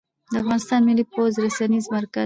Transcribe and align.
د 0.31 0.33
افغانستان 0.41 0.81
ملى 0.87 1.03
پوځ 1.13 1.33
رسنيز 1.45 1.85
مرکز 1.95 2.19